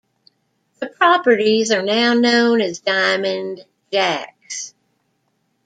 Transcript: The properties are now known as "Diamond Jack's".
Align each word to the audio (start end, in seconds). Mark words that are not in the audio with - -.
The 0.79 0.87
properties 0.87 1.69
are 1.69 1.83
now 1.83 2.15
known 2.15 2.59
as 2.59 2.79
"Diamond 2.79 3.63
Jack's". 3.93 4.73